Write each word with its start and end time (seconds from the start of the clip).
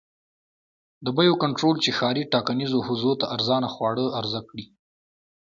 د 1.05 1.07
بیو 1.17 1.33
کنټرول 1.43 1.75
چې 1.83 1.89
ښاري 1.97 2.23
ټاکنیزو 2.33 2.79
حوزو 2.87 3.11
ته 3.21 3.25
ارزانه 3.35 3.67
خواړه 3.75 4.05
عرضه 4.19 4.41
کړي. 4.49 4.65